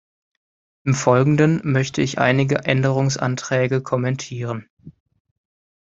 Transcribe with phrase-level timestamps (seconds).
[0.83, 4.67] Im folgenden möchte ich einige Änderungsanträge kommentieren.